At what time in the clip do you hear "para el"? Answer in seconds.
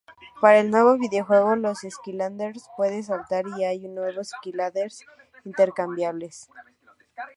0.41-0.71